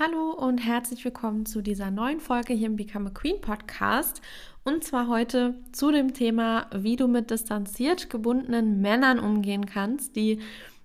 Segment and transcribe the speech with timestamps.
[0.00, 4.22] Hallo und herzlich willkommen zu dieser neuen Folge hier im Become a Queen Podcast.
[4.62, 10.38] Und zwar heute zu dem Thema, wie du mit distanziert gebundenen Männern umgehen kannst, die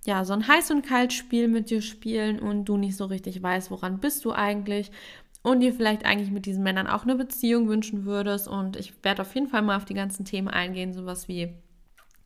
[0.03, 3.43] ja so ein heiß und kalt Spiel mit dir spielen und du nicht so richtig
[3.43, 4.89] weißt, woran bist du eigentlich
[5.43, 8.47] und dir vielleicht eigentlich mit diesen Männern auch eine Beziehung wünschen würdest.
[8.47, 11.53] Und ich werde auf jeden Fall mal auf die ganzen Themen eingehen, sowas wie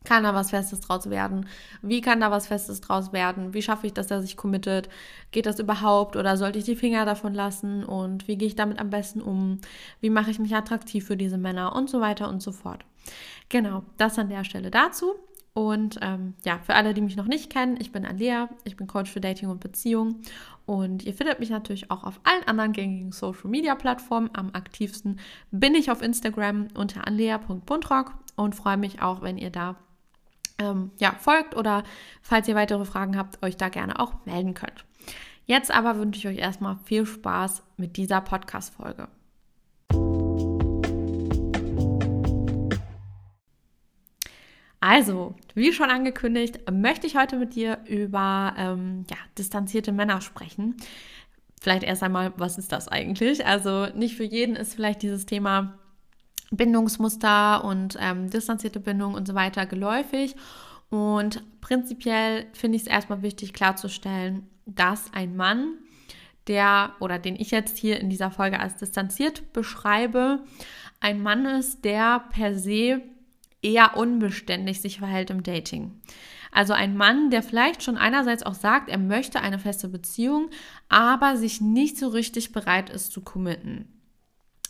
[0.04, 1.46] kann da was Festes draus werden?
[1.82, 3.52] Wie kann da was Festes draus werden?
[3.52, 4.88] Wie schaffe ich, dass er sich committet?
[5.32, 7.84] Geht das überhaupt oder sollte ich die Finger davon lassen?
[7.84, 9.60] Und wie gehe ich damit am besten um?
[10.00, 12.84] Wie mache ich mich attraktiv für diese Männer und so weiter und so fort?
[13.48, 15.14] Genau, das an der Stelle dazu.
[15.52, 18.86] Und ähm, ja, für alle, die mich noch nicht kennen, ich bin Alea, ich bin
[18.86, 20.20] Coach für Dating und Beziehung
[20.66, 24.30] und ihr findet mich natürlich auch auf allen anderen gängigen Social Media Plattformen.
[24.34, 25.18] Am aktivsten
[25.50, 29.74] bin ich auf Instagram unter alea.buntrock und freue mich auch, wenn ihr da
[30.58, 31.84] ähm, ja, folgt oder
[32.22, 34.84] falls ihr weitere Fragen habt, euch da gerne auch melden könnt.
[35.46, 39.08] Jetzt aber wünsche ich euch erstmal viel Spaß mit dieser Podcast-Folge.
[44.80, 50.76] Also, wie schon angekündigt, möchte ich heute mit dir über ähm, ja, distanzierte Männer sprechen.
[51.60, 53.44] Vielleicht erst einmal, was ist das eigentlich?
[53.44, 55.78] Also, nicht für jeden ist vielleicht dieses Thema
[56.50, 60.34] Bindungsmuster und ähm, distanzierte Bindung und so weiter geläufig.
[60.90, 65.74] Und prinzipiell finde ich es erstmal wichtig klarzustellen, dass ein Mann,
[66.46, 70.44] der oder den ich jetzt hier in dieser Folge als distanziert beschreibe,
[71.00, 73.02] ein Mann ist, der per se
[73.60, 76.00] eher unbeständig sich verhält im Dating.
[76.50, 80.48] Also ein Mann, der vielleicht schon einerseits auch sagt, er möchte eine feste Beziehung,
[80.88, 83.97] aber sich nicht so richtig bereit ist zu committen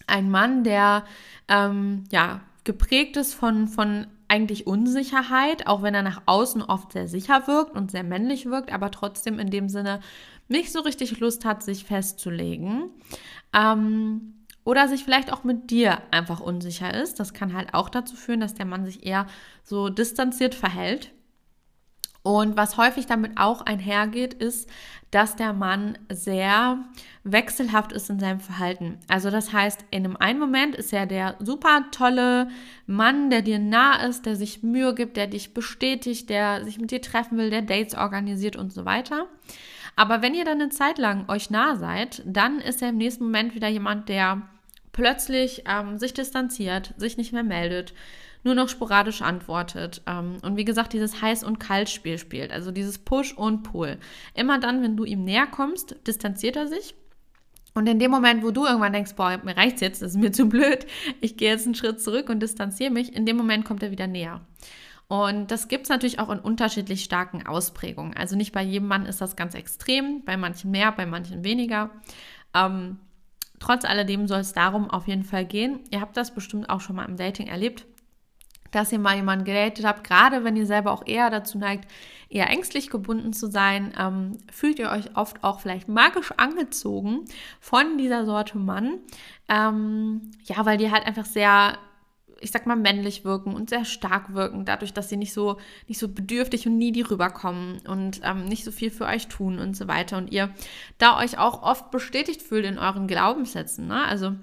[0.09, 1.05] ein Mann, der
[1.49, 7.09] ähm, ja geprägt ist von, von eigentlich Unsicherheit, auch wenn er nach außen oft sehr
[7.09, 10.01] sicher wirkt und sehr männlich wirkt, aber trotzdem in dem Sinne
[10.49, 12.91] nicht so richtig Lust hat, sich festzulegen.
[13.55, 14.35] Ähm,
[14.65, 17.19] oder sich vielleicht auch mit dir einfach unsicher ist.
[17.19, 19.27] Das kann halt auch dazu führen, dass der Mann sich eher
[19.65, 21.11] so distanziert verhält.
[22.23, 24.69] Und was häufig damit auch einhergeht, ist,
[25.11, 26.85] dass der Mann sehr
[27.25, 28.99] wechselhaft ist in seinem Verhalten.
[29.09, 32.49] Also das heißt, in einem einen Moment ist er der super tolle
[32.87, 36.91] Mann, der dir nah ist, der sich Mühe gibt, der dich bestätigt, der sich mit
[36.91, 39.27] dir treffen will, der Dates organisiert und so weiter.
[39.97, 43.25] Aber wenn ihr dann eine Zeit lang euch nah seid, dann ist er im nächsten
[43.25, 44.43] Moment wieder jemand, der
[44.93, 47.95] plötzlich ähm, sich distanziert, sich nicht mehr meldet,
[48.49, 50.03] nur noch sporadisch antwortet.
[50.07, 53.99] Ähm, und wie gesagt, dieses Heiß- und Kalt-Spiel spielt, also dieses Push und Pull.
[54.35, 56.95] Immer dann, wenn du ihm näher kommst, distanziert er sich.
[57.75, 60.33] Und in dem Moment, wo du irgendwann denkst, boah, mir reicht's jetzt, das ist mir
[60.33, 60.87] zu blöd,
[61.21, 64.07] ich gehe jetzt einen Schritt zurück und distanziere mich, in dem Moment kommt er wieder
[64.07, 64.41] näher.
[65.07, 68.17] Und das gibt es natürlich auch in unterschiedlich starken Ausprägungen.
[68.17, 71.91] Also nicht bei jedem Mann ist das ganz extrem, bei manchen mehr, bei manchen weniger.
[72.55, 72.99] Ähm,
[73.59, 75.81] trotz alledem soll es darum auf jeden Fall gehen.
[75.91, 77.87] Ihr habt das bestimmt auch schon mal im Dating erlebt
[78.71, 81.89] dass ihr mal jemanden gedatet habt, gerade wenn ihr selber auch eher dazu neigt,
[82.29, 87.25] eher ängstlich gebunden zu sein, ähm, fühlt ihr euch oft auch vielleicht magisch angezogen
[87.61, 88.99] von dieser Sorte Mann.
[89.49, 91.79] Ähm, ja, weil die halt einfach sehr,
[92.41, 95.57] ich sag mal, männlich wirken und sehr stark wirken, dadurch, dass sie nicht so,
[95.87, 99.75] nicht so bedürftig und needy rüberkommen und ähm, nicht so viel für euch tun und
[99.75, 100.19] so weiter.
[100.19, 100.51] Und ihr
[100.99, 103.87] da euch auch oft bestätigt fühlt in euren Glaubenssätzen.
[103.87, 104.05] Ne?
[104.05, 104.35] Also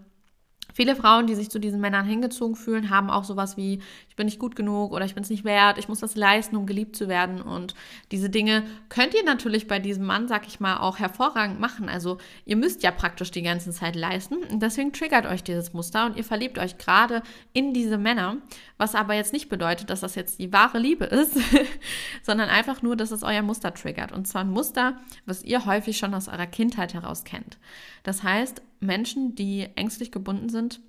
[0.75, 4.25] Viele Frauen, die sich zu diesen Männern hingezogen fühlen, haben auch sowas wie, ich bin
[4.25, 6.97] nicht gut genug oder ich bin es nicht wert, ich muss das leisten, um geliebt
[6.97, 7.41] zu werden.
[7.41, 7.75] Und
[8.11, 11.87] diese Dinge könnt ihr natürlich bei diesem Mann, sag ich mal, auch hervorragend machen.
[11.87, 14.35] Also ihr müsst ja praktisch die ganze Zeit leisten.
[14.51, 18.35] Und deswegen triggert euch dieses Muster und ihr verliebt euch gerade in diese Männer.
[18.77, 21.37] Was aber jetzt nicht bedeutet, dass das jetzt die wahre Liebe ist,
[22.21, 24.11] sondern einfach nur, dass es euer Muster triggert.
[24.11, 27.57] Und zwar ein Muster, was ihr häufig schon aus eurer Kindheit heraus kennt.
[28.03, 30.81] Das heißt, Menschen, die ängstlich gebunden sind,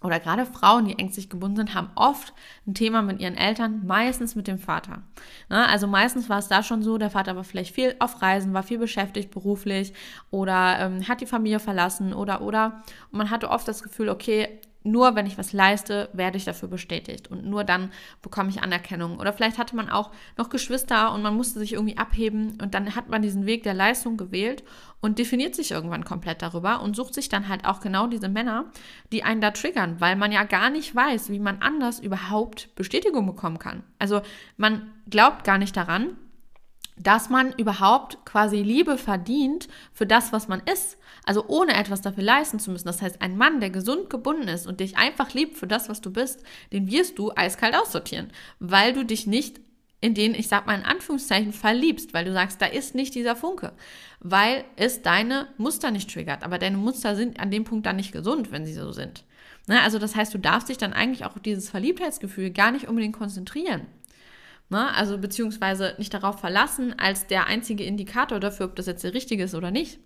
[0.00, 2.32] oder gerade Frauen, die ängstlich gebunden sind, haben oft
[2.66, 5.02] ein Thema mit ihren Eltern, meistens mit dem Vater.
[5.48, 8.54] Ne, also meistens war es da schon so, der Vater war vielleicht viel auf Reisen,
[8.54, 9.92] war viel beschäftigt beruflich
[10.30, 12.84] oder ähm, hat die Familie verlassen oder oder.
[13.10, 16.68] Und man hatte oft das Gefühl, okay, nur wenn ich was leiste, werde ich dafür
[16.68, 17.90] bestätigt und nur dann
[18.22, 19.18] bekomme ich Anerkennung.
[19.18, 22.94] Oder vielleicht hatte man auch noch Geschwister und man musste sich irgendwie abheben und dann
[22.94, 24.62] hat man diesen Weg der Leistung gewählt
[25.00, 28.66] und definiert sich irgendwann komplett darüber und sucht sich dann halt auch genau diese Männer,
[29.12, 33.26] die einen da triggern, weil man ja gar nicht weiß, wie man anders überhaupt Bestätigung
[33.26, 33.82] bekommen kann.
[33.98, 34.22] Also
[34.56, 36.16] man glaubt gar nicht daran,
[37.02, 40.98] dass man überhaupt quasi Liebe verdient für das, was man ist.
[41.24, 42.86] Also ohne etwas dafür leisten zu müssen.
[42.86, 46.00] Das heißt, ein Mann, der gesund gebunden ist und dich einfach liebt für das, was
[46.00, 46.42] du bist,
[46.72, 49.60] den wirst du eiskalt aussortieren, weil du dich nicht
[50.00, 53.34] in den, ich sag mal in Anführungszeichen, verliebst, weil du sagst, da ist nicht dieser
[53.34, 53.72] Funke,
[54.20, 56.44] weil es deine Muster nicht triggert.
[56.44, 59.24] Aber deine Muster sind an dem Punkt dann nicht gesund, wenn sie so sind.
[59.66, 59.82] Ne?
[59.82, 63.16] Also das heißt, du darfst dich dann eigentlich auch auf dieses Verliebtheitsgefühl gar nicht unbedingt
[63.16, 63.86] konzentrieren.
[64.70, 64.94] Ne?
[64.94, 69.44] Also beziehungsweise nicht darauf verlassen als der einzige Indikator dafür, ob das jetzt der richtige
[69.44, 69.98] ist oder nicht.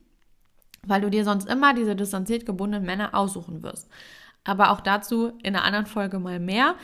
[0.85, 3.88] Weil du dir sonst immer diese distanziert gebundenen Männer aussuchen wirst.
[4.44, 6.75] Aber auch dazu in einer anderen Folge mal mehr.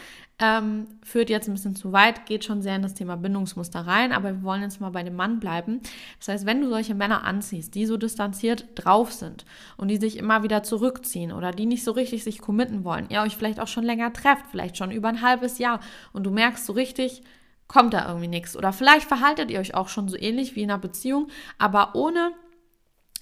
[0.40, 4.12] Ähm, führt jetzt ein bisschen zu weit, geht schon sehr in das Thema Bindungsmuster rein,
[4.12, 5.80] aber wir wollen jetzt mal bei dem Mann bleiben.
[6.20, 9.44] Das heißt, wenn du solche Männer anziehst, die so distanziert drauf sind
[9.76, 13.22] und die sich immer wieder zurückziehen oder die nicht so richtig sich committen wollen, ihr
[13.22, 15.80] euch vielleicht auch schon länger trefft, vielleicht schon über ein halbes Jahr
[16.12, 17.24] und du merkst so richtig,
[17.68, 18.56] kommt da irgendwie nichts.
[18.56, 21.28] Oder vielleicht verhaltet ihr euch auch schon so ähnlich wie in einer Beziehung,
[21.58, 22.32] aber ohne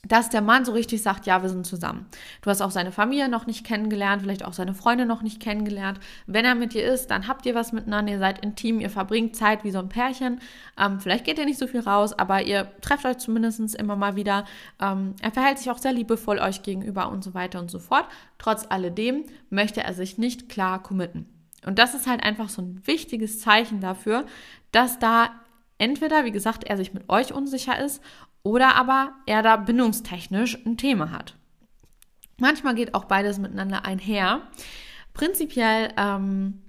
[0.08, 2.06] dass der Mann so richtig sagt, ja, wir sind zusammen.
[2.42, 6.00] Du hast auch seine Familie noch nicht kennengelernt, vielleicht auch seine Freunde noch nicht kennengelernt.
[6.26, 9.36] Wenn er mit dir ist, dann habt ihr was miteinander, ihr seid intim, ihr verbringt
[9.36, 10.40] Zeit wie so ein Pärchen.
[10.78, 14.16] Ähm, vielleicht geht ihr nicht so viel raus, aber ihr trefft euch zumindest immer mal
[14.16, 14.44] wieder.
[14.80, 18.06] Ähm, er verhält sich auch sehr liebevoll euch gegenüber und so weiter und so fort.
[18.38, 21.35] Trotz alledem möchte er sich nicht klar committen.
[21.66, 24.24] Und das ist halt einfach so ein wichtiges Zeichen dafür,
[24.72, 25.30] dass da
[25.78, 28.02] entweder, wie gesagt, er sich mit euch unsicher ist
[28.42, 31.34] oder aber er da bindungstechnisch ein Thema hat.
[32.38, 34.42] Manchmal geht auch beides miteinander einher.
[35.12, 36.62] Prinzipiell, ähm,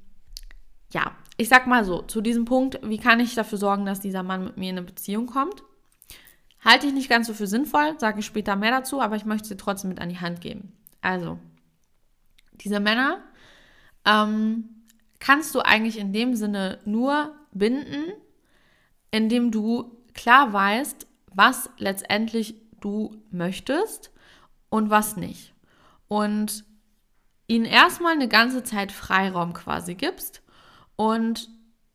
[0.92, 4.24] ja, ich sag mal so, zu diesem Punkt, wie kann ich dafür sorgen, dass dieser
[4.24, 5.64] Mann mit mir in eine Beziehung kommt?
[6.66, 9.48] Halte ich nicht ganz so für sinnvoll, sage ich später mehr dazu, aber ich möchte
[9.48, 10.72] sie trotzdem mit an die Hand geben.
[11.02, 11.38] Also,
[12.54, 13.20] diese Männer
[14.06, 14.77] ähm,
[15.20, 18.14] kannst du eigentlich in dem Sinne nur binden,
[19.12, 24.12] indem du klar weißt, was letztendlich du möchtest
[24.70, 25.54] und was nicht.
[26.08, 26.66] Und
[27.48, 30.42] ihnen erstmal eine ganze Zeit Freiraum quasi gibst
[30.96, 31.50] und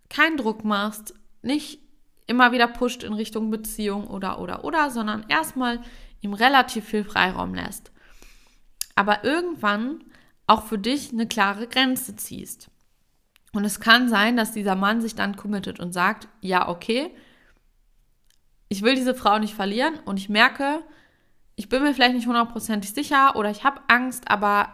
[0.08, 1.80] keinen Druck machst, nicht
[2.26, 5.80] immer wieder pusht in Richtung Beziehung oder oder oder, sondern erstmal
[6.20, 7.90] ihm relativ viel Freiraum lässt.
[8.94, 10.04] Aber irgendwann
[10.46, 12.70] auch für dich eine klare Grenze ziehst.
[13.54, 17.10] Und es kann sein, dass dieser Mann sich dann committet und sagt, ja, okay,
[18.68, 20.80] ich will diese Frau nicht verlieren und ich merke,
[21.56, 24.70] ich bin mir vielleicht nicht hundertprozentig sicher oder ich habe Angst, aber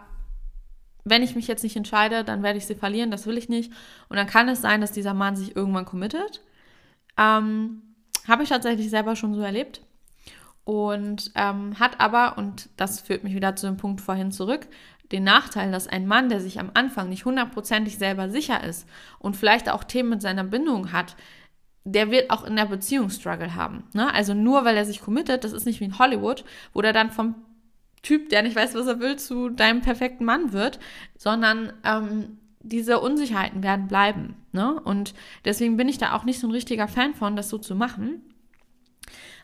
[1.03, 3.71] wenn ich mich jetzt nicht entscheide, dann werde ich sie verlieren, das will ich nicht.
[4.07, 6.41] Und dann kann es sein, dass dieser Mann sich irgendwann committet.
[7.17, 7.81] Ähm,
[8.27, 9.81] habe ich tatsächlich selber schon so erlebt.
[10.63, 14.67] Und ähm, hat aber, und das führt mich wieder zu dem Punkt vorhin zurück,
[15.11, 19.35] den Nachteil, dass ein Mann, der sich am Anfang nicht hundertprozentig selber sicher ist und
[19.35, 21.15] vielleicht auch Themen mit seiner Bindung hat,
[21.83, 23.83] der wird auch in der Beziehung Struggle haben.
[23.93, 24.13] Ne?
[24.13, 27.09] Also nur weil er sich committet, das ist nicht wie in Hollywood, wo der dann
[27.09, 27.35] vom
[28.01, 30.79] Typ, der nicht weiß, was er will, zu deinem perfekten Mann wird,
[31.17, 34.35] sondern ähm, diese Unsicherheiten werden bleiben.
[34.51, 34.79] Ne?
[34.79, 35.13] Und
[35.45, 38.21] deswegen bin ich da auch nicht so ein richtiger Fan von, das so zu machen.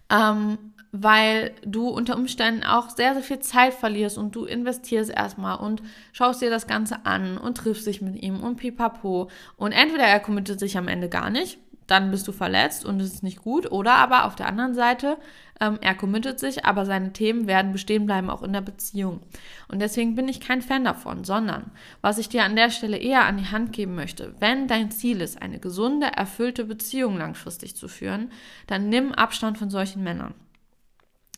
[0.10, 0.58] Ähm,
[1.02, 5.82] weil du unter Umständen auch sehr, sehr viel Zeit verlierst und du investierst erstmal und
[6.14, 9.30] schaust dir das Ganze an und triffst dich mit ihm und pipapo.
[9.58, 13.14] Und entweder er committet sich am Ende gar nicht, dann bist du verletzt und es
[13.14, 13.72] ist nicht gut.
[13.72, 15.18] Oder aber auf der anderen Seite,
[15.60, 19.20] ähm, er committet sich, aber seine Themen werden bestehen bleiben, auch in der Beziehung.
[19.68, 21.72] Und deswegen bin ich kein Fan davon, sondern
[22.02, 25.22] was ich dir an der Stelle eher an die Hand geben möchte, wenn dein Ziel
[25.22, 28.32] ist, eine gesunde, erfüllte Beziehung langfristig zu führen,
[28.68, 30.34] dann nimm Abstand von solchen Männern.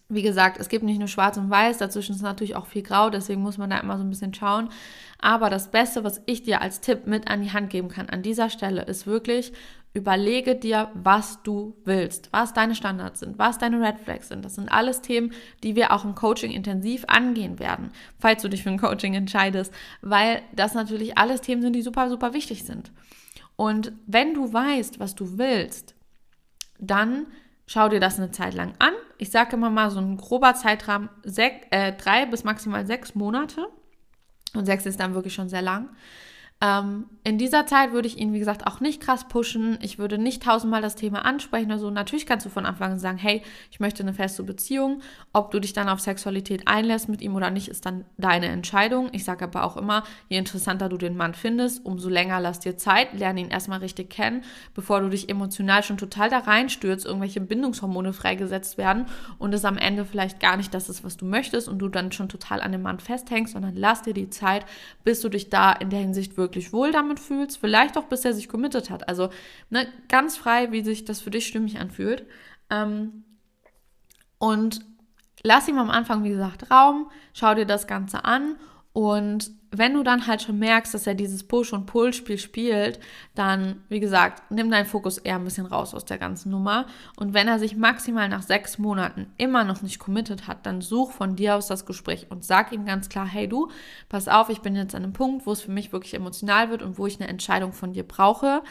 [0.10, 3.10] Wie gesagt, es gibt nicht nur schwarz und weiß, dazwischen ist natürlich auch viel grau,
[3.10, 4.70] deswegen muss man da immer so ein bisschen schauen.
[5.20, 8.22] Aber das Beste, was ich dir als Tipp mit an die Hand geben kann an
[8.22, 9.52] dieser Stelle, ist wirklich,
[9.98, 14.46] Überlege dir, was du willst, was deine Standards sind, was deine Red Flags sind.
[14.46, 15.32] Das sind alles Themen,
[15.64, 17.90] die wir auch im Coaching intensiv angehen werden,
[18.20, 22.10] falls du dich für ein Coaching entscheidest, weil das natürlich alles Themen sind, die super,
[22.10, 22.92] super wichtig sind.
[23.56, 25.96] Und wenn du weißt, was du willst,
[26.78, 27.26] dann
[27.68, 28.94] schau dir das eine Zeit lang an.
[29.18, 33.68] Ich sage immer mal so ein grober Zeitrahmen, sech, äh, drei bis maximal sechs Monate.
[34.56, 35.90] Und sechs ist dann wirklich schon sehr lang.
[36.60, 39.78] Ähm, in dieser Zeit würde ich ihn, wie gesagt, auch nicht krass pushen.
[39.82, 41.92] Ich würde nicht tausendmal das Thema ansprechen oder so.
[41.92, 45.02] Natürlich kannst du von Anfang an sagen, hey, ich möchte eine feste Beziehung.
[45.34, 49.10] Ob du dich dann auf Sexualität einlässt mit ihm oder nicht, ist dann deine Entscheidung.
[49.12, 52.76] Ich sage aber auch immer, je interessanter du den Mann findest, umso länger lass dir
[52.76, 53.14] Zeit.
[53.14, 58.14] Lerne ihn erstmal richtig kennen, bevor du dich emotional schon total da reinstürzt, irgendwelche Bindungshormone
[58.14, 59.06] freigesetzt werden
[59.38, 62.12] und es am Ende vielleicht gar nicht das ist, was du möchtest und du dann
[62.12, 64.66] schon total an dem Mann festhängst, sondern lass dir die Zeit,
[65.04, 68.26] bis du dich da in der Hinsicht wirklich wirklich wohl damit fühlst, vielleicht auch bis
[68.26, 69.08] er sich committed hat.
[69.08, 69.30] Also
[69.70, 72.26] ne, ganz frei, wie sich das für dich stimmig anfühlt.
[72.70, 73.24] Ähm,
[74.40, 74.82] und
[75.44, 78.56] lass ihm am Anfang, wie gesagt, Raum, schau dir das Ganze an
[78.94, 83.00] Und wenn du dann halt schon merkst, dass er dieses Push- und Pull-Spiel spielt,
[83.36, 86.86] dann, wie gesagt, nimm deinen Fokus eher ein bisschen raus aus der ganzen Nummer.
[87.18, 91.12] Und wenn er sich maximal nach sechs Monaten immer noch nicht committed hat, dann such
[91.12, 93.70] von dir aus das Gespräch und sag ihm ganz klar, hey du,
[94.10, 96.82] pass auf, ich bin jetzt an einem Punkt, wo es für mich wirklich emotional wird
[96.82, 98.64] und wo ich eine Entscheidung von dir brauche.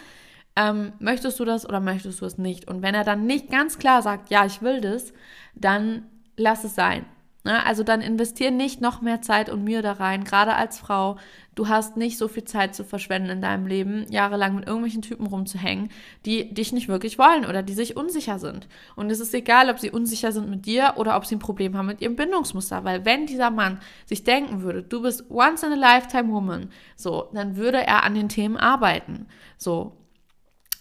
[0.57, 2.69] Ähm, möchtest du das oder möchtest du es nicht?
[2.69, 5.13] Und wenn er dann nicht ganz klar sagt, ja, ich will das,
[5.55, 7.05] dann lass es sein.
[7.47, 7.65] Ne?
[7.65, 11.17] Also dann investier nicht noch mehr Zeit und Mühe da rein, gerade als Frau.
[11.55, 15.29] Du hast nicht so viel Zeit zu verschwenden in deinem Leben, jahrelang mit irgendwelchen Typen
[15.29, 15.91] rumzuhängen,
[16.25, 18.67] die dich nicht wirklich wollen oder die sich unsicher sind.
[18.97, 21.77] Und es ist egal, ob sie unsicher sind mit dir oder ob sie ein Problem
[21.77, 25.73] haben mit ihrem Bindungsmuster, weil wenn dieser Mann sich denken würde, du bist once in
[25.73, 29.29] a lifetime woman, so, dann würde er an den Themen arbeiten.
[29.57, 29.97] So.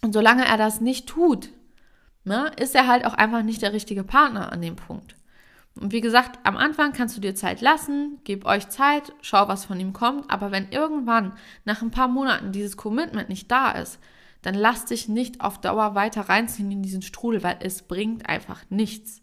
[0.01, 1.49] Und solange er das nicht tut,
[2.23, 5.15] ne, ist er halt auch einfach nicht der richtige Partner an dem Punkt.
[5.79, 9.65] Und wie gesagt, am Anfang kannst du dir Zeit lassen, gib euch Zeit, schau, was
[9.65, 10.31] von ihm kommt.
[10.31, 11.33] Aber wenn irgendwann
[11.65, 13.99] nach ein paar Monaten dieses Commitment nicht da ist,
[14.41, 18.61] dann lass dich nicht auf Dauer weiter reinziehen in diesen Strudel, weil es bringt einfach
[18.69, 19.21] nichts.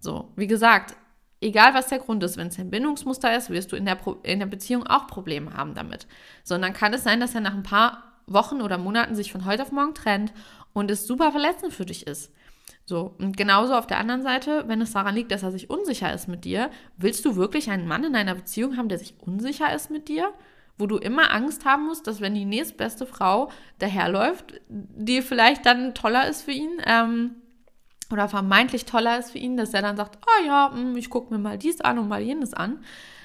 [0.00, 0.96] So, wie gesagt,
[1.40, 4.14] egal was der Grund ist, wenn es ein Bindungsmuster ist, wirst du in der, Pro
[4.22, 6.06] in der Beziehung auch Probleme haben damit.
[6.42, 9.62] Sondern kann es sein, dass er nach ein paar Wochen oder Monaten sich von heute
[9.62, 10.32] auf morgen trennt
[10.72, 12.32] und es super verletzend für dich ist.
[12.84, 16.12] So, und genauso auf der anderen Seite, wenn es daran liegt, dass er sich unsicher
[16.12, 19.72] ist mit dir, willst du wirklich einen Mann in einer Beziehung haben, der sich unsicher
[19.74, 20.32] ist mit dir?
[20.78, 25.94] Wo du immer Angst haben musst, dass wenn die nächstbeste Frau daherläuft, die vielleicht dann
[25.94, 27.36] toller ist für ihn, ähm,
[28.12, 31.32] oder vermeintlich toller ist für ihn, dass er dann sagt, oh ja, hm, ich gucke
[31.32, 32.84] mir mal dies an und mal jenes an.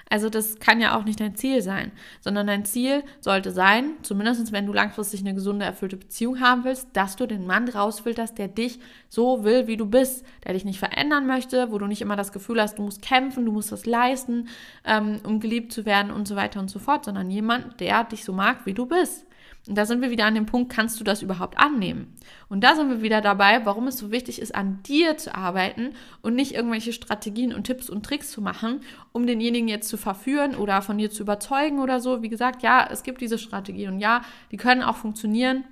[0.09, 4.51] Also das kann ja auch nicht dein Ziel sein, sondern dein Ziel sollte sein, zumindest
[4.53, 8.47] wenn du langfristig eine gesunde, erfüllte Beziehung haben willst, dass du den Mann rausfilterst, der
[8.47, 12.15] dich so will, wie du bist, der dich nicht verändern möchte, wo du nicht immer
[12.15, 14.47] das Gefühl hast, du musst kämpfen, du musst das leisten,
[14.85, 18.23] ähm, um geliebt zu werden und so weiter und so fort, sondern jemand, der dich
[18.23, 19.26] so mag, wie du bist.
[19.67, 22.15] Und da sind wir wieder an dem Punkt, kannst du das überhaupt annehmen?
[22.49, 25.89] Und da sind wir wieder dabei, warum es so wichtig ist, an dir zu arbeiten
[26.21, 28.81] und nicht irgendwelche Strategien und Tipps und Tricks zu machen,
[29.11, 32.21] um denjenigen jetzt zu verführen oder von dir zu überzeugen oder so.
[32.21, 34.21] Wie gesagt, ja, es gibt diese Strategien und ja,
[34.51, 35.65] die können auch funktionieren.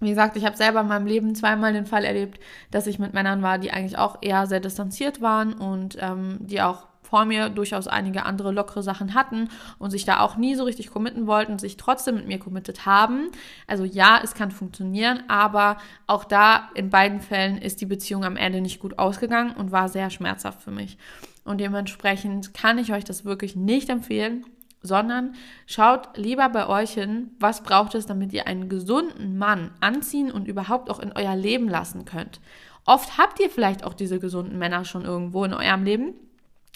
[0.00, 3.12] Wie gesagt, ich habe selber in meinem Leben zweimal den Fall erlebt, dass ich mit
[3.12, 7.48] Männern war, die eigentlich auch eher sehr distanziert waren und ähm, die auch vor mir
[7.48, 9.48] durchaus einige andere lockere Sachen hatten
[9.78, 13.30] und sich da auch nie so richtig committen wollten, sich trotzdem mit mir committed haben.
[13.66, 18.36] Also ja, es kann funktionieren, aber auch da in beiden Fällen ist die Beziehung am
[18.36, 20.98] Ende nicht gut ausgegangen und war sehr schmerzhaft für mich.
[21.44, 24.44] Und dementsprechend kann ich euch das wirklich nicht empfehlen
[24.82, 25.34] sondern
[25.66, 30.48] schaut lieber bei euch hin, was braucht es, damit ihr einen gesunden Mann anziehen und
[30.48, 32.40] überhaupt auch in euer Leben lassen könnt.
[32.86, 36.14] Oft habt ihr vielleicht auch diese gesunden Männer schon irgendwo in eurem Leben,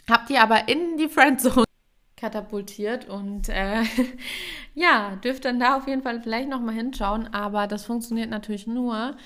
[0.08, 1.64] habt ihr aber in die Friendzone
[2.16, 3.82] katapultiert und äh,
[4.75, 9.16] ja, dürft dann da auf jeden Fall vielleicht nochmal hinschauen, aber das funktioniert natürlich nur,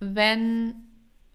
[0.00, 0.74] wenn,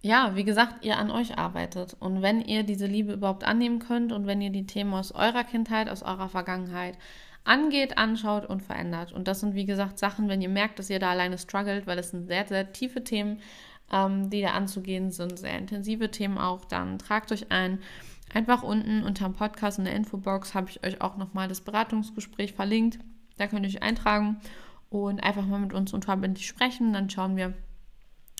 [0.01, 4.11] ja, wie gesagt, ihr an euch arbeitet und wenn ihr diese Liebe überhaupt annehmen könnt
[4.11, 6.97] und wenn ihr die Themen aus eurer Kindheit, aus eurer Vergangenheit
[7.43, 9.11] angeht, anschaut und verändert.
[9.11, 11.99] Und das sind, wie gesagt, Sachen, wenn ihr merkt, dass ihr da alleine struggelt, weil
[11.99, 13.39] es sind sehr, sehr tiefe Themen,
[13.91, 17.79] ähm, die da anzugehen sind, sehr intensive Themen auch, dann tragt euch ein.
[18.33, 22.53] Einfach unten unter dem Podcast in der Infobox habe ich euch auch nochmal das Beratungsgespräch
[22.53, 22.99] verlinkt.
[23.37, 24.39] Da könnt ihr euch eintragen
[24.89, 26.93] und einfach mal mit uns unverbindlich sprechen.
[26.93, 27.53] Dann schauen wir,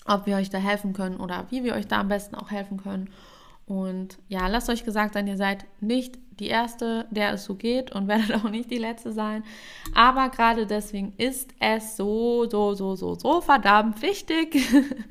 [0.06, 2.78] ob wir euch da helfen können oder wie wir euch da am besten auch helfen
[2.78, 3.10] können.
[3.66, 7.92] Und ja, lasst euch gesagt sein, ihr seid nicht die Erste, der es so geht
[7.92, 9.44] und werdet auch nicht die Letzte sein.
[9.94, 14.58] Aber gerade deswegen ist es so, so, so, so, so verdammt wichtig,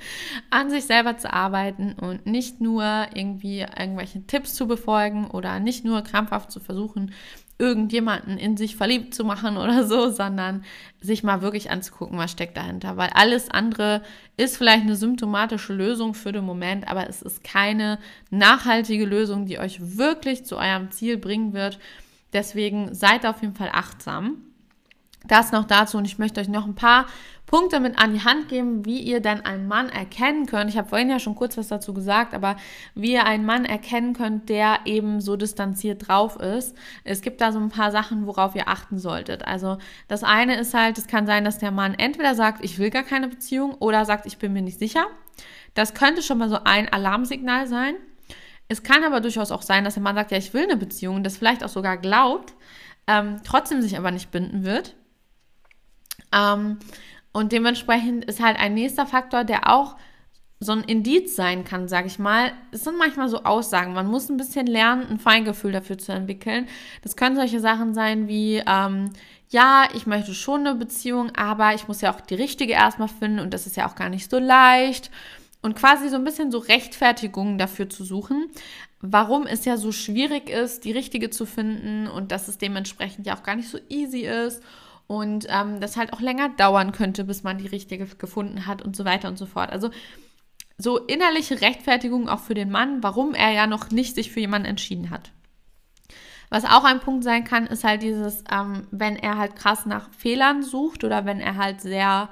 [0.51, 5.85] an sich selber zu arbeiten und nicht nur irgendwie irgendwelche Tipps zu befolgen oder nicht
[5.85, 7.13] nur krampfhaft zu versuchen,
[7.59, 10.65] irgendjemanden in sich verliebt zu machen oder so, sondern
[11.01, 12.97] sich mal wirklich anzugucken, was steckt dahinter.
[12.97, 14.03] Weil alles andere
[14.37, 17.99] ist vielleicht eine symptomatische Lösung für den Moment, aber es ist keine
[18.31, 21.79] nachhaltige Lösung, die euch wirklich zu eurem Ziel bringen wird.
[22.33, 24.39] Deswegen seid auf jeden Fall achtsam.
[25.25, 27.07] Das noch dazu und ich möchte euch noch ein paar
[27.53, 30.71] Punkte mit an die Hand geben, wie ihr dann einen Mann erkennen könnt.
[30.71, 32.57] Ich habe vorhin ja schon kurz was dazu gesagt, aber
[32.95, 36.75] wie ihr einen Mann erkennen könnt, der eben so distanziert drauf ist.
[37.05, 39.47] Es gibt da so ein paar Sachen, worauf ihr achten solltet.
[39.47, 39.77] Also
[40.09, 43.03] das eine ist halt, es kann sein, dass der Mann entweder sagt, ich will gar
[43.03, 45.05] keine Beziehung oder sagt, ich bin mir nicht sicher.
[45.75, 47.97] Das könnte schon mal so ein Alarmsignal sein.
[48.69, 51.23] Es kann aber durchaus auch sein, dass der Mann sagt, ja, ich will eine Beziehung,
[51.23, 52.55] das vielleicht auch sogar glaubt,
[53.07, 54.95] ähm, trotzdem sich aber nicht binden wird.
[56.35, 56.79] Ähm,
[57.33, 59.97] und dementsprechend ist halt ein nächster Faktor, der auch
[60.61, 62.53] so ein Indiz sein kann, sage ich mal.
[62.71, 63.95] Es sind manchmal so Aussagen.
[63.95, 66.69] Man muss ein bisschen lernen, ein Feingefühl dafür zu entwickeln.
[67.03, 69.11] Das können solche Sachen sein wie, ähm,
[69.49, 73.41] ja, ich möchte schon eine Beziehung, aber ich muss ja auch die richtige erstmal finden
[73.41, 75.11] und das ist ja auch gar nicht so leicht.
[75.63, 78.49] Und quasi so ein bisschen so Rechtfertigungen dafür zu suchen,
[79.01, 83.37] warum es ja so schwierig ist, die richtige zu finden und dass es dementsprechend ja
[83.37, 84.63] auch gar nicht so easy ist
[85.13, 88.97] und ähm, das halt auch länger dauern könnte, bis man die richtige gefunden hat und
[88.97, 89.71] so weiter und so fort.
[89.71, 89.91] Also
[90.79, 94.69] so innerliche Rechtfertigung auch für den Mann, warum er ja noch nicht sich für jemanden
[94.69, 95.31] entschieden hat.
[96.49, 100.09] Was auch ein Punkt sein kann, ist halt dieses, ähm, wenn er halt krass nach
[100.15, 102.31] Fehlern sucht oder wenn er halt sehr,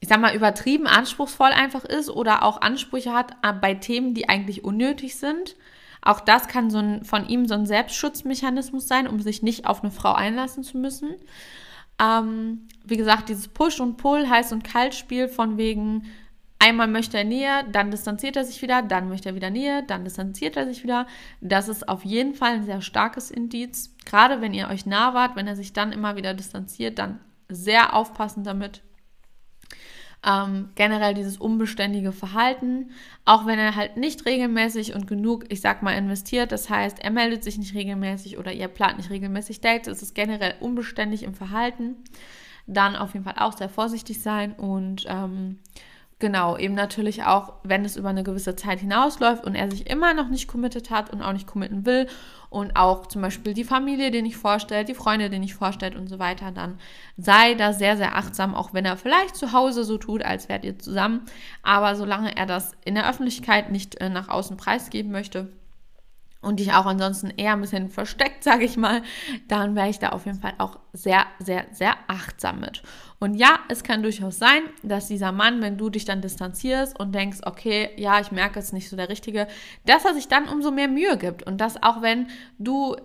[0.00, 4.28] ich sag mal, übertrieben anspruchsvoll einfach ist oder auch Ansprüche hat äh, bei Themen, die
[4.28, 5.54] eigentlich unnötig sind.
[6.04, 9.82] Auch das kann so ein, von ihm so ein Selbstschutzmechanismus sein, um sich nicht auf
[9.82, 11.14] eine Frau einlassen zu müssen.
[12.00, 16.04] Ähm, wie gesagt, dieses Push und Pull, heiß und kalt Spiel von wegen,
[16.64, 20.02] Einmal möchte er Nähe, dann distanziert er sich wieder, dann möchte er wieder Nähe, dann
[20.02, 21.06] distanziert er sich wieder.
[21.42, 23.94] Das ist auf jeden Fall ein sehr starkes Indiz.
[24.06, 27.20] Gerade wenn ihr euch nah wart, wenn er sich dann immer wieder distanziert, dann
[27.50, 28.80] sehr aufpassen damit.
[30.26, 32.90] Ähm, generell dieses unbeständige Verhalten,
[33.26, 37.10] auch wenn er halt nicht regelmäßig und genug, ich sag mal, investiert, das heißt, er
[37.10, 41.34] meldet sich nicht regelmäßig oder ihr plant nicht regelmäßig Dates, es ist generell unbeständig im
[41.34, 41.96] Verhalten,
[42.66, 45.58] dann auf jeden Fall auch sehr vorsichtig sein und ähm,
[46.24, 50.14] Genau, eben natürlich auch, wenn es über eine gewisse Zeit hinausläuft und er sich immer
[50.14, 52.06] noch nicht committed hat und auch nicht committen will
[52.48, 56.08] und auch zum Beispiel die Familie, den ich vorstellt, die Freunde, den ich vorstellt und
[56.08, 56.78] so weiter, dann
[57.18, 60.64] sei da sehr, sehr achtsam, auch wenn er vielleicht zu Hause so tut, als wärt
[60.64, 61.26] ihr zusammen.
[61.62, 65.52] Aber solange er das in der Öffentlichkeit nicht äh, nach außen preisgeben möchte,
[66.44, 69.02] und dich auch ansonsten eher ein bisschen versteckt, sage ich mal,
[69.48, 72.82] dann wäre ich da auf jeden Fall auch sehr, sehr, sehr achtsam mit.
[73.24, 77.14] Und ja, es kann durchaus sein, dass dieser Mann, wenn du dich dann distanzierst und
[77.14, 79.48] denkst, okay, ja, ich merke, es nicht so der Richtige,
[79.86, 81.42] dass er sich dann umso mehr Mühe gibt.
[81.42, 82.26] Und dass auch wenn
[82.58, 82.96] du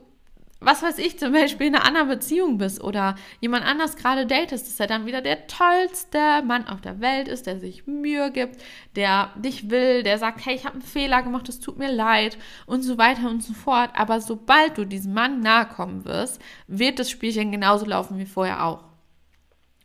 [0.59, 4.67] was weiß ich, zum Beispiel in einer anderen Beziehung bist oder jemand anders gerade datest,
[4.67, 8.61] dass er dann wieder der tollste Mann auf der Welt ist, der sich Mühe gibt,
[8.97, 12.37] der dich will, der sagt, hey, ich habe einen Fehler gemacht, es tut mir leid
[12.65, 13.91] und so weiter und so fort.
[13.93, 18.65] Aber sobald du diesem Mann nahe kommen wirst, wird das Spielchen genauso laufen wie vorher
[18.65, 18.88] auch.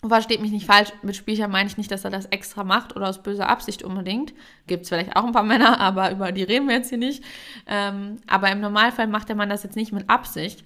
[0.06, 3.08] Versteht mich nicht falsch, mit Spielchen meine ich nicht, dass er das extra macht oder
[3.08, 4.34] aus böser Absicht unbedingt.
[4.66, 7.24] Gibt es vielleicht auch ein paar Männer, aber über die reden wir jetzt hier nicht.
[7.66, 10.64] Ähm, aber im Normalfall macht der Mann das jetzt nicht mit Absicht.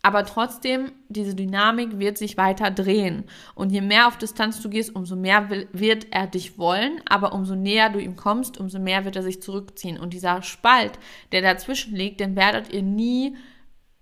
[0.00, 3.24] Aber trotzdem, diese Dynamik wird sich weiter drehen.
[3.54, 7.00] Und je mehr auf Distanz du gehst, umso mehr will, wird er dich wollen.
[7.08, 9.98] Aber umso näher du ihm kommst, umso mehr wird er sich zurückziehen.
[9.98, 10.98] Und dieser Spalt,
[11.32, 13.36] der dazwischen liegt, den werdet ihr nie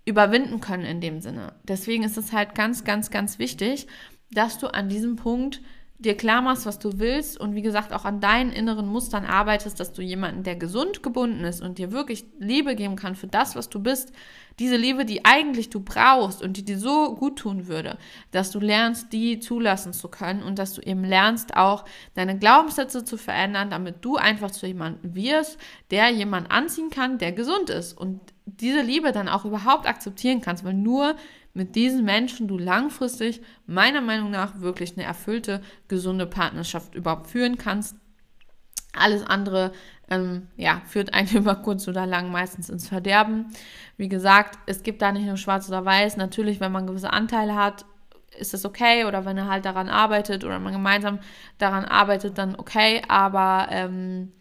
[0.05, 1.53] überwinden können in dem Sinne.
[1.63, 3.87] Deswegen ist es halt ganz, ganz, ganz wichtig,
[4.31, 5.61] dass du an diesem Punkt
[5.99, 9.79] dir klar machst, was du willst und wie gesagt auch an deinen inneren Mustern arbeitest,
[9.79, 13.55] dass du jemanden, der gesund gebunden ist und dir wirklich Liebe geben kann für das,
[13.55, 14.13] was du bist,
[14.59, 17.97] diese Liebe, die eigentlich du brauchst und die dir so gut tun würde,
[18.31, 23.03] dass du lernst, die zulassen zu können und dass du eben lernst, auch deine Glaubenssätze
[23.03, 25.57] zu verändern, damit du einfach zu jemandem wirst,
[25.89, 30.63] der jemanden anziehen kann, der gesund ist und diese Liebe dann auch überhaupt akzeptieren kannst,
[30.63, 31.15] weil nur
[31.57, 37.57] mit diesen Menschen du langfristig meiner Meinung nach wirklich eine erfüllte, gesunde Partnerschaft überhaupt führen
[37.57, 37.95] kannst.
[38.93, 39.71] Alles andere
[40.07, 43.47] ähm, ja, führt einen über kurz oder lang meistens ins Verderben.
[43.97, 46.17] Wie gesagt, es gibt da nicht nur schwarz oder weiß.
[46.17, 47.85] Natürlich, wenn man gewisse Anteile hat,
[48.37, 49.05] ist das okay.
[49.05, 51.17] Oder wenn er halt daran arbeitet oder man gemeinsam
[51.57, 53.01] daran arbeitet, dann okay.
[53.07, 54.31] Aber ähm,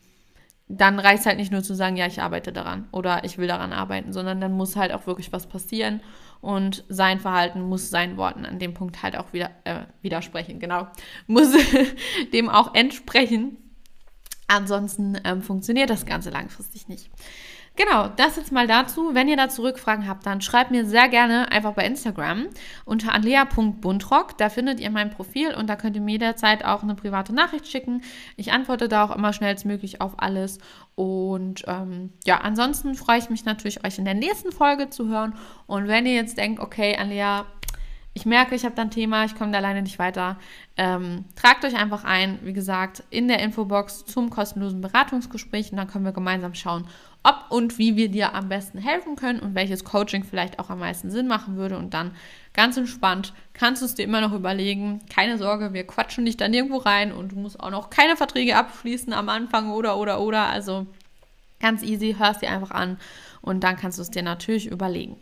[0.69, 3.47] dann reicht es halt nicht nur zu sagen, ja, ich arbeite daran oder ich will
[3.47, 6.01] daran arbeiten, sondern dann muss halt auch wirklich was passieren
[6.41, 10.89] und sein Verhalten muss seinen Worten an dem Punkt halt auch wieder äh, widersprechen, genau,
[11.27, 11.53] muss
[12.33, 13.59] dem auch entsprechen.
[14.49, 17.11] Ansonsten ähm, funktioniert das Ganze langfristig nicht.
[17.77, 19.11] Genau, das jetzt mal dazu.
[19.13, 22.47] Wenn ihr dazu Rückfragen habt, dann schreibt mir sehr gerne einfach bei Instagram
[22.87, 24.39] unter anlea.buntrock.
[24.39, 27.69] Da findet ihr mein Profil und da könnt ihr mir jederzeit auch eine private Nachricht
[27.69, 28.01] schicken.
[28.37, 30.59] Ich antworte da auch immer schnellstmöglich auf alles.
[30.95, 35.35] Und ähm, ja, ansonsten freue ich mich natürlich, euch in der nächsten Folge zu hören.
[35.67, 37.45] Und wenn ihr jetzt denkt, okay, Anlea,
[38.17, 40.39] ich merke, ich habe da ein Thema, ich komme da alleine nicht weiter.
[40.79, 45.87] Ähm, tragt euch einfach ein, wie gesagt, in der Infobox zum kostenlosen Beratungsgespräch und dann
[45.87, 46.87] können wir gemeinsam schauen,
[47.27, 50.79] ob und wie wir dir am besten helfen können und welches Coaching vielleicht auch am
[50.79, 51.77] meisten Sinn machen würde.
[51.77, 52.13] Und dann
[52.55, 55.01] ganz entspannt kannst du es dir immer noch überlegen.
[55.13, 58.57] Keine Sorge, wir quatschen dich da nirgendwo rein und du musst auch noch keine Verträge
[58.57, 60.47] abschließen am Anfang oder oder oder.
[60.47, 60.87] Also
[61.59, 62.99] ganz easy, hörst dir einfach an
[63.41, 65.17] und dann kannst du es dir natürlich überlegen.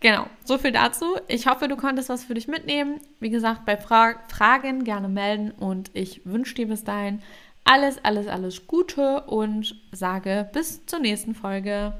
[0.00, 1.04] Genau, so viel dazu.
[1.28, 3.00] Ich hoffe, du konntest was für dich mitnehmen.
[3.20, 7.20] Wie gesagt, bei Fra Fragen gerne melden und ich wünsche dir bis dahin
[7.70, 11.92] alles, alles, alles Gute und sage bis zur nächsten Folge.